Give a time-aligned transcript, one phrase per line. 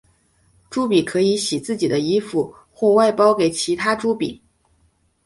[0.71, 4.41] 朱比可以洗自己的衣服或外包给其他朱比。